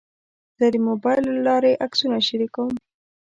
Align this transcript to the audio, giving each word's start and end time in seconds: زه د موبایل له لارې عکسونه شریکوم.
زه 0.57 0.65
د 0.73 0.75
موبایل 0.87 1.23
له 1.33 1.39
لارې 1.47 1.79
عکسونه 1.85 2.17
شریکوم. 2.27 2.71